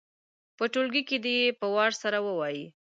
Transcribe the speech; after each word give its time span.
په 0.57 0.63
ټولګي 0.73 1.01
کې 1.09 1.17
دې 1.25 1.35
یې 1.41 1.49
په 1.59 1.65
وار 1.73 1.91
سره 2.01 2.17
ووايي. 2.27 2.65